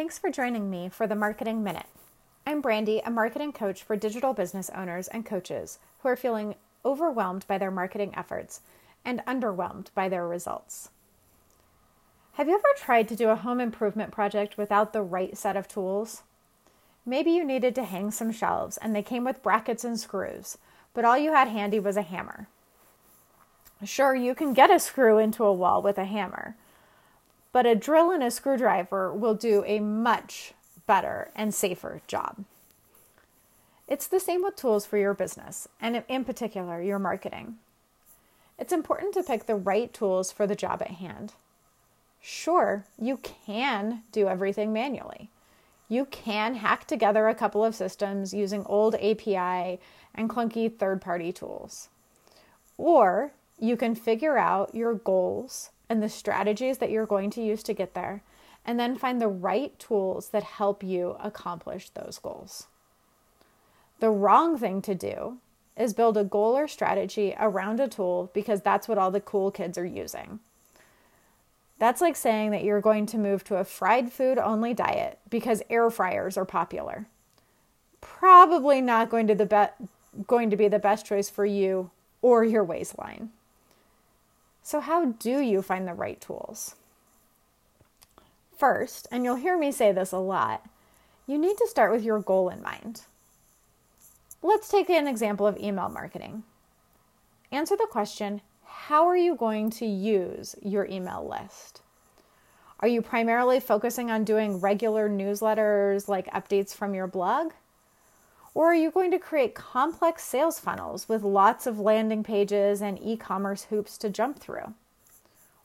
Thanks 0.00 0.18
for 0.18 0.30
joining 0.30 0.70
me 0.70 0.88
for 0.88 1.06
the 1.06 1.14
Marketing 1.14 1.62
Minute. 1.62 1.84
I'm 2.46 2.62
Brandy, 2.62 3.00
a 3.00 3.10
marketing 3.10 3.52
coach 3.52 3.82
for 3.82 3.96
digital 3.96 4.32
business 4.32 4.70
owners 4.74 5.08
and 5.08 5.26
coaches 5.26 5.78
who 5.98 6.08
are 6.08 6.16
feeling 6.16 6.54
overwhelmed 6.86 7.46
by 7.46 7.58
their 7.58 7.70
marketing 7.70 8.14
efforts 8.16 8.62
and 9.04 9.20
underwhelmed 9.26 9.88
by 9.94 10.08
their 10.08 10.26
results. 10.26 10.88
Have 12.32 12.48
you 12.48 12.54
ever 12.54 12.64
tried 12.78 13.08
to 13.08 13.14
do 13.14 13.28
a 13.28 13.36
home 13.36 13.60
improvement 13.60 14.10
project 14.10 14.56
without 14.56 14.94
the 14.94 15.02
right 15.02 15.36
set 15.36 15.54
of 15.54 15.68
tools? 15.68 16.22
Maybe 17.04 17.32
you 17.32 17.44
needed 17.44 17.74
to 17.74 17.84
hang 17.84 18.10
some 18.10 18.32
shelves 18.32 18.78
and 18.78 18.96
they 18.96 19.02
came 19.02 19.24
with 19.24 19.42
brackets 19.42 19.84
and 19.84 20.00
screws, 20.00 20.56
but 20.94 21.04
all 21.04 21.18
you 21.18 21.32
had 21.32 21.48
handy 21.48 21.78
was 21.78 21.98
a 21.98 22.02
hammer. 22.02 22.48
Sure, 23.84 24.14
you 24.14 24.34
can 24.34 24.54
get 24.54 24.70
a 24.70 24.80
screw 24.80 25.18
into 25.18 25.44
a 25.44 25.52
wall 25.52 25.82
with 25.82 25.98
a 25.98 26.06
hammer, 26.06 26.56
but 27.52 27.66
a 27.66 27.74
drill 27.74 28.10
and 28.10 28.22
a 28.22 28.30
screwdriver 28.30 29.12
will 29.12 29.34
do 29.34 29.64
a 29.66 29.80
much 29.80 30.54
better 30.86 31.30
and 31.34 31.54
safer 31.54 32.00
job. 32.06 32.44
It's 33.88 34.06
the 34.06 34.20
same 34.20 34.42
with 34.42 34.56
tools 34.56 34.86
for 34.86 34.98
your 34.98 35.14
business, 35.14 35.66
and 35.80 36.04
in 36.08 36.24
particular, 36.24 36.80
your 36.80 37.00
marketing. 37.00 37.56
It's 38.58 38.72
important 38.72 39.14
to 39.14 39.22
pick 39.22 39.46
the 39.46 39.56
right 39.56 39.92
tools 39.92 40.30
for 40.30 40.46
the 40.46 40.54
job 40.54 40.80
at 40.82 40.92
hand. 40.92 41.32
Sure, 42.20 42.84
you 43.00 43.16
can 43.16 44.02
do 44.12 44.28
everything 44.28 44.72
manually. 44.72 45.30
You 45.88 46.04
can 46.04 46.54
hack 46.54 46.86
together 46.86 47.26
a 47.26 47.34
couple 47.34 47.64
of 47.64 47.74
systems 47.74 48.32
using 48.32 48.64
old 48.66 48.94
API 48.94 49.80
and 50.14 50.28
clunky 50.28 50.72
third 50.72 51.00
party 51.00 51.32
tools. 51.32 51.88
Or 52.78 53.32
you 53.58 53.76
can 53.76 53.94
figure 53.94 54.38
out 54.38 54.74
your 54.74 54.94
goals 54.94 55.70
and 55.90 56.02
the 56.02 56.08
strategies 56.08 56.78
that 56.78 56.90
you're 56.90 57.04
going 57.04 57.28
to 57.30 57.42
use 57.42 57.62
to 57.64 57.74
get 57.74 57.92
there, 57.94 58.22
and 58.64 58.78
then 58.78 58.96
find 58.96 59.20
the 59.20 59.28
right 59.28 59.76
tools 59.78 60.28
that 60.28 60.44
help 60.44 60.82
you 60.82 61.16
accomplish 61.20 61.90
those 61.90 62.18
goals. 62.22 62.68
The 63.98 64.10
wrong 64.10 64.56
thing 64.56 64.80
to 64.82 64.94
do 64.94 65.38
is 65.76 65.92
build 65.92 66.16
a 66.16 66.24
goal 66.24 66.56
or 66.56 66.68
strategy 66.68 67.34
around 67.38 67.80
a 67.80 67.88
tool 67.88 68.30
because 68.32 68.60
that's 68.60 68.86
what 68.86 68.98
all 68.98 69.10
the 69.10 69.20
cool 69.20 69.50
kids 69.50 69.76
are 69.76 69.84
using. 69.84 70.38
That's 71.78 72.00
like 72.00 72.16
saying 72.16 72.50
that 72.50 72.62
you're 72.62 72.80
going 72.80 73.06
to 73.06 73.18
move 73.18 73.42
to 73.44 73.56
a 73.56 73.64
fried 73.64 74.12
food 74.12 74.38
only 74.38 74.74
diet 74.74 75.18
because 75.28 75.62
air 75.70 75.90
fryers 75.90 76.36
are 76.36 76.44
popular. 76.44 77.06
Probably 78.00 78.80
not 78.80 79.10
going 79.10 79.26
to 79.26 79.34
the 79.34 79.46
be- 79.46 79.86
going 80.26 80.50
to 80.50 80.56
be 80.56 80.68
the 80.68 80.78
best 80.78 81.06
choice 81.06 81.30
for 81.30 81.46
you 81.46 81.90
or 82.22 82.44
your 82.44 82.62
waistline. 82.62 83.30
So, 84.62 84.80
how 84.80 85.06
do 85.06 85.40
you 85.40 85.62
find 85.62 85.86
the 85.86 85.94
right 85.94 86.20
tools? 86.20 86.76
First, 88.56 89.08
and 89.10 89.24
you'll 89.24 89.36
hear 89.36 89.58
me 89.58 89.72
say 89.72 89.90
this 89.90 90.12
a 90.12 90.18
lot, 90.18 90.66
you 91.26 91.38
need 91.38 91.56
to 91.58 91.68
start 91.68 91.92
with 91.92 92.04
your 92.04 92.20
goal 92.20 92.48
in 92.48 92.62
mind. 92.62 93.02
Let's 94.42 94.68
take 94.68 94.90
an 94.90 95.06
example 95.06 95.46
of 95.46 95.58
email 95.58 95.88
marketing. 95.88 96.42
Answer 97.52 97.76
the 97.76 97.88
question 97.90 98.40
How 98.64 99.06
are 99.06 99.16
you 99.16 99.34
going 99.34 99.70
to 99.70 99.86
use 99.86 100.56
your 100.62 100.86
email 100.86 101.26
list? 101.26 101.82
Are 102.80 102.88
you 102.88 103.02
primarily 103.02 103.60
focusing 103.60 104.10
on 104.10 104.24
doing 104.24 104.60
regular 104.60 105.08
newsletters 105.08 106.08
like 106.08 106.32
updates 106.32 106.74
from 106.74 106.94
your 106.94 107.06
blog? 107.06 107.52
Or 108.54 108.66
are 108.66 108.74
you 108.74 108.90
going 108.90 109.10
to 109.12 109.18
create 109.18 109.54
complex 109.54 110.24
sales 110.24 110.58
funnels 110.58 111.08
with 111.08 111.22
lots 111.22 111.66
of 111.66 111.78
landing 111.78 112.22
pages 112.22 112.82
and 112.82 112.98
e 113.00 113.16
commerce 113.16 113.64
hoops 113.64 113.96
to 113.98 114.10
jump 114.10 114.38
through? 114.40 114.74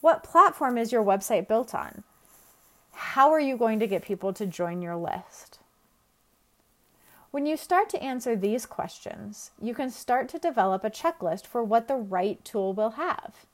What 0.00 0.24
platform 0.24 0.76
is 0.76 0.90
your 0.90 1.04
website 1.04 1.46
built 1.46 1.74
on? 1.74 2.02
How 2.92 3.30
are 3.30 3.40
you 3.40 3.56
going 3.56 3.78
to 3.78 3.86
get 3.86 4.02
people 4.02 4.32
to 4.32 4.46
join 4.46 4.82
your 4.82 4.96
list? 4.96 5.60
When 7.30 7.46
you 7.46 7.56
start 7.56 7.88
to 7.90 8.02
answer 8.02 8.36
these 8.36 8.66
questions, 8.66 9.52
you 9.60 9.74
can 9.74 9.90
start 9.90 10.28
to 10.30 10.38
develop 10.38 10.84
a 10.84 10.90
checklist 10.90 11.46
for 11.46 11.62
what 11.62 11.88
the 11.88 11.96
right 11.96 12.44
tool 12.44 12.74
will 12.74 12.90
have. 12.90 13.46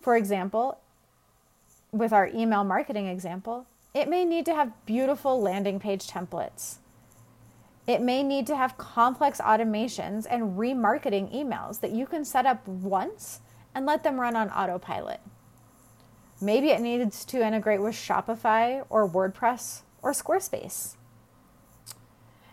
For 0.00 0.16
example, 0.16 0.78
with 1.92 2.12
our 2.12 2.26
email 2.26 2.64
marketing 2.64 3.06
example, 3.06 3.66
it 3.94 4.08
may 4.08 4.24
need 4.24 4.44
to 4.46 4.54
have 4.54 4.84
beautiful 4.84 5.40
landing 5.40 5.80
page 5.80 6.06
templates 6.06 6.76
it 7.90 8.00
may 8.00 8.22
need 8.22 8.46
to 8.46 8.56
have 8.56 8.78
complex 8.78 9.40
automations 9.40 10.24
and 10.30 10.56
remarketing 10.56 11.34
emails 11.34 11.80
that 11.80 11.90
you 11.90 12.06
can 12.06 12.24
set 12.24 12.46
up 12.46 12.66
once 12.68 13.40
and 13.74 13.84
let 13.84 14.04
them 14.04 14.20
run 14.20 14.36
on 14.36 14.48
autopilot. 14.50 15.18
Maybe 16.40 16.70
it 16.70 16.80
needs 16.80 17.24
to 17.24 17.44
integrate 17.44 17.82
with 17.82 17.96
Shopify 17.96 18.86
or 18.88 19.10
WordPress 19.10 19.82
or 20.02 20.12
Squarespace. 20.12 20.94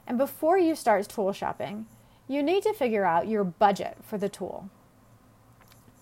And 0.07 0.17
before 0.17 0.57
you 0.57 0.73
start 0.73 1.07
tool 1.07 1.31
shopping, 1.33 1.85
you 2.27 2.41
need 2.41 2.63
to 2.63 2.73
figure 2.73 3.05
out 3.05 3.27
your 3.27 3.43
budget 3.43 3.97
for 4.01 4.17
the 4.17 4.29
tool. 4.29 4.71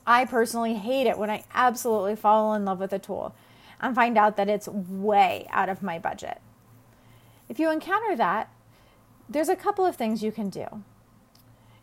I 0.08 0.24
personally 0.24 0.76
hate 0.76 1.08
it 1.08 1.18
when 1.18 1.30
I 1.30 1.44
absolutely 1.54 2.16
fall 2.16 2.54
in 2.54 2.64
love 2.64 2.80
with 2.80 2.94
a 2.94 3.00
tool 3.00 3.36
and 3.82 3.94
find 3.94 4.18
out 4.18 4.38
that 4.38 4.48
it's 4.48 4.70
way 4.70 5.46
out 5.50 5.68
of 5.68 5.84
my 5.84 6.00
budget. 6.00 6.40
If 7.50 7.60
you 7.60 7.70
encounter 7.70 8.16
that, 8.16 8.50
there's 9.30 9.50
a 9.50 9.56
couple 9.56 9.86
of 9.86 9.96
things 9.96 10.24
you 10.24 10.32
can 10.32 10.50
do. 10.50 10.84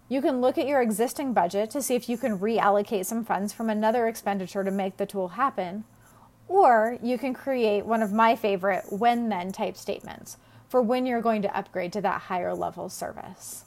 You 0.09 0.21
can 0.21 0.41
look 0.41 0.59
at 0.59 0.67
your 0.67 0.83
existing 0.83 1.33
budget 1.33 1.71
to 1.71 1.83
see 1.83 1.95
if 1.95 2.09
you 2.09 2.19
can 2.19 2.39
reallocate 2.39 3.07
some 3.07 3.25
funds 3.25 3.53
from 3.53 3.71
another 3.71 4.07
expenditure 4.07 4.63
to 4.63 4.71
make 4.71 4.97
the 4.97 5.07
tool 5.07 5.29
happen. 5.29 5.85
Or 6.49 6.99
you 7.03 7.17
can 7.17 7.33
create 7.33 7.87
one 7.87 8.03
of 8.03 8.13
my 8.13 8.37
favorite 8.37 8.85
when 8.91 9.29
then 9.31 9.53
type 9.53 9.77
statements 9.77 10.37
for 10.69 10.83
when 10.83 11.07
you're 11.07 11.23
going 11.23 11.43
to 11.43 11.57
upgrade 11.57 11.93
to 11.95 12.01
that 12.03 12.23
higher 12.23 12.55
level 12.55 12.89
service. 12.89 13.65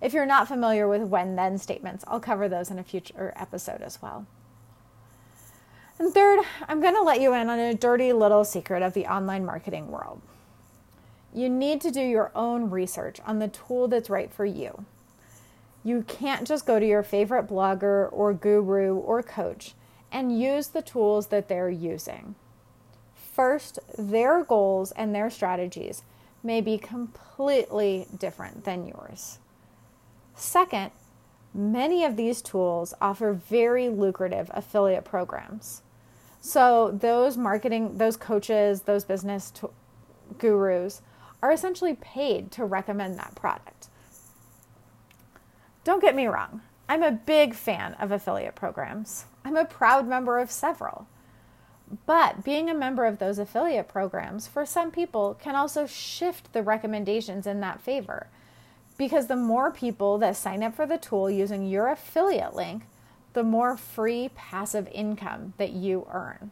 If 0.00 0.12
you're 0.12 0.26
not 0.26 0.48
familiar 0.48 0.88
with 0.88 1.02
when 1.02 1.36
then 1.36 1.58
statements, 1.58 2.04
I'll 2.08 2.20
cover 2.20 2.48
those 2.48 2.70
in 2.70 2.78
a 2.78 2.84
future 2.84 3.32
episode 3.36 3.82
as 3.82 4.00
well. 4.00 4.26
And 5.98 6.14
third, 6.14 6.40
I'm 6.68 6.80
going 6.80 6.94
to 6.94 7.02
let 7.02 7.20
you 7.20 7.34
in 7.34 7.48
on 7.48 7.58
a 7.58 7.74
dirty 7.74 8.12
little 8.12 8.44
secret 8.44 8.82
of 8.82 8.94
the 8.94 9.06
online 9.06 9.44
marketing 9.44 9.90
world. 9.90 10.20
You 11.34 11.48
need 11.48 11.80
to 11.82 11.90
do 11.90 12.00
your 12.00 12.32
own 12.34 12.70
research 12.70 13.20
on 13.26 13.38
the 13.38 13.48
tool 13.48 13.88
that's 13.88 14.10
right 14.10 14.32
for 14.32 14.44
you. 14.44 14.84
You 15.84 16.02
can't 16.02 16.46
just 16.46 16.66
go 16.66 16.78
to 16.78 16.86
your 16.86 17.02
favorite 17.02 17.46
blogger 17.46 18.08
or 18.12 18.32
guru 18.32 18.96
or 18.96 19.22
coach 19.22 19.74
and 20.10 20.38
use 20.40 20.68
the 20.68 20.82
tools 20.82 21.28
that 21.28 21.48
they're 21.48 21.70
using. 21.70 22.34
First, 23.14 23.78
their 23.96 24.42
goals 24.42 24.90
and 24.92 25.14
their 25.14 25.30
strategies 25.30 26.02
may 26.42 26.60
be 26.60 26.78
completely 26.78 28.06
different 28.16 28.64
than 28.64 28.86
yours. 28.86 29.38
Second, 30.34 30.90
many 31.54 32.04
of 32.04 32.16
these 32.16 32.42
tools 32.42 32.94
offer 33.00 33.32
very 33.32 33.88
lucrative 33.88 34.50
affiliate 34.54 35.04
programs. 35.04 35.82
So, 36.40 36.92
those 36.92 37.36
marketing, 37.36 37.98
those 37.98 38.16
coaches, 38.16 38.82
those 38.82 39.04
business 39.04 39.50
t- 39.50 39.66
gurus 40.38 41.02
are 41.42 41.52
essentially 41.52 41.94
paid 41.94 42.50
to 42.52 42.64
recommend 42.64 43.18
that 43.18 43.34
product. 43.34 43.88
Don't 45.84 46.02
get 46.02 46.16
me 46.16 46.26
wrong, 46.26 46.62
I'm 46.88 47.02
a 47.02 47.12
big 47.12 47.54
fan 47.54 47.94
of 47.94 48.10
affiliate 48.10 48.54
programs. 48.54 49.26
I'm 49.44 49.56
a 49.56 49.64
proud 49.64 50.08
member 50.08 50.38
of 50.38 50.50
several. 50.50 51.06
But 52.06 52.44
being 52.44 52.68
a 52.68 52.74
member 52.74 53.04
of 53.04 53.18
those 53.18 53.38
affiliate 53.38 53.88
programs 53.88 54.46
for 54.46 54.66
some 54.66 54.90
people 54.90 55.34
can 55.40 55.54
also 55.54 55.86
shift 55.86 56.52
the 56.52 56.62
recommendations 56.62 57.46
in 57.46 57.60
that 57.60 57.80
favor. 57.80 58.28
Because 58.96 59.26
the 59.26 59.36
more 59.36 59.70
people 59.70 60.18
that 60.18 60.36
sign 60.36 60.62
up 60.62 60.74
for 60.74 60.86
the 60.86 60.98
tool 60.98 61.30
using 61.30 61.66
your 61.66 61.88
affiliate 61.88 62.54
link, 62.54 62.84
the 63.32 63.44
more 63.44 63.76
free 63.76 64.30
passive 64.34 64.88
income 64.88 65.54
that 65.58 65.72
you 65.72 66.06
earn. 66.10 66.50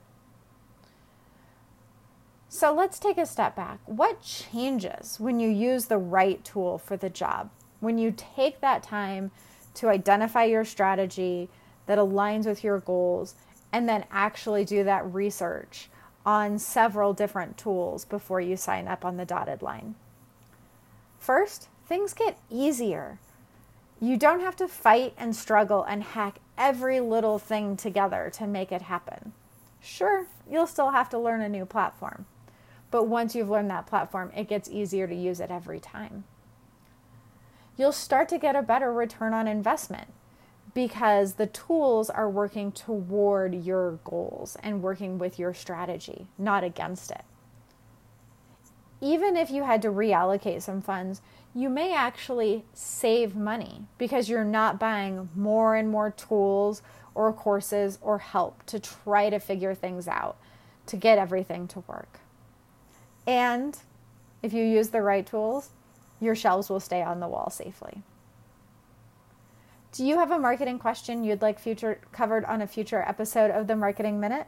So 2.57 2.73
let's 2.73 2.99
take 2.99 3.19
a 3.19 3.27
step 3.27 3.55
back. 3.55 3.81
What 3.85 4.23
changes 4.23 5.21
when 5.21 5.39
you 5.41 5.51
use 5.51 5.85
the 5.85 5.99
right 5.99 6.43
tool 6.43 6.79
for 6.79 6.97
the 6.97 7.11
job? 7.11 7.51
When 7.81 7.99
you 7.99 8.15
take 8.17 8.63
that 8.63 8.83
time 8.83 9.31
to 9.75 9.91
identify 9.91 10.45
your 10.45 10.65
strategy 10.65 11.51
that 11.85 11.99
aligns 11.99 12.47
with 12.47 12.65
your 12.65 12.81
goals 12.81 13.35
and 13.75 13.87
then 13.87 14.07
actually 14.11 14.65
do 14.65 14.85
that 14.85 15.05
research 15.13 15.91
on 16.25 16.59
several 16.59 17.13
different 17.13 17.59
tools 17.59 18.07
before 18.07 18.41
you 18.41 18.57
sign 18.57 18.89
up 18.89 19.05
on 19.05 19.19
the 19.19 19.27
dotted 19.27 19.61
line. 19.61 19.95
First, 21.19 21.69
things 21.87 22.15
get 22.15 22.39
easier. 22.49 23.19
You 24.01 24.17
don't 24.17 24.41
have 24.41 24.57
to 24.57 24.67
fight 24.67 25.13
and 25.19 25.37
struggle 25.37 25.83
and 25.83 26.03
hack 26.03 26.39
every 26.57 27.01
little 27.01 27.39
thing 27.39 27.77
together 27.77 28.31
to 28.33 28.47
make 28.47 28.73
it 28.73 28.81
happen. 28.81 29.35
Sure, 29.83 30.27
you'll 30.51 30.67
still 30.67 30.93
have 30.93 31.11
to 31.11 31.19
learn 31.19 31.43
a 31.43 31.51
new 31.51 31.67
platform. 31.67 32.25
But 32.91 33.09
once 33.09 33.35
you've 33.35 33.51
learned 33.51 33.71
that 33.71 33.87
platform, 33.87 34.33
it 34.37 34.49
gets 34.49 34.71
easier 34.71 35.07
to 35.07 35.15
use 35.15 35.41
it 35.41 35.51
every 35.51 35.81
time. 35.81 36.25
You'll 37.77 37.93
start 37.93 38.29
to 38.31 38.39
get 38.39 38.57
a 38.57 38.63
better 38.63 38.93
return 38.93 39.35
on 39.35 39.47
investment 39.49 40.09
because 40.75 41.35
the 41.35 41.47
tools 41.47 42.11
are 42.11 42.29
working 42.31 42.73
toward 42.73 43.55
your 43.55 43.99
goals 44.05 44.57
and 44.63 44.83
working 44.83 45.19
with 45.19 45.39
your 45.39 45.55
strategy, 45.55 46.27
not 46.39 46.65
against 46.65 47.11
it. 47.11 47.25
even 49.01 49.37
if 49.37 49.51
you 49.51 49.65
had 49.65 49.83
to 49.83 49.89
reallocate 49.89 50.63
some 50.63 50.81
funds, 50.81 51.21
you 51.55 51.69
may 51.69 51.95
actually 51.95 52.65
save 52.73 53.37
money 53.37 53.85
because 53.99 54.29
you're 54.29 54.45
not 54.45 54.79
buying 54.79 55.29
more 55.35 55.77
and 55.77 55.89
more 55.91 56.11
tools 56.11 56.83
or 57.15 57.33
courses 57.33 57.99
or 58.01 58.19
help 58.19 58.65
to 58.67 58.81
try 58.81 59.31
to 59.31 59.39
figure 59.39 59.75
things 59.75 60.09
out 60.09 60.37
to 60.87 60.97
get 60.97 61.19
everything 61.19 61.67
to 61.69 61.81
work. 61.81 62.21
And 63.27 63.77
if 64.43 64.53
you 64.53 64.65
use 64.65 64.91
the 64.91 65.03
right 65.03 65.27
tools, 65.27 65.71
your 66.21 66.35
shelves 66.35 66.71
will 66.71 66.81
stay 66.81 67.03
on 67.03 67.21
the 67.21 67.29
wall 67.29 67.51
safely. 67.51 68.03
Do 69.93 70.05
you 70.05 70.19
have 70.19 70.31
a 70.31 70.39
marketing 70.39 70.79
question 70.79 71.25
you'd 71.25 71.43
like 71.43 71.59
future 71.59 72.01
covered 72.13 72.45
on 72.45 72.61
a 72.61 72.67
future 72.67 73.03
episode 73.07 73.51
of 73.51 73.67
the 73.67 73.77
Marketing 73.77 74.21
Minute? 74.21 74.47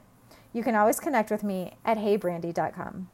You 0.53 0.63
can 0.63 0.75
always 0.75 1.01
connect 1.01 1.31
with 1.31 1.43
me 1.43 1.77
at 1.85 1.99
heybrandy.com. 1.99 3.09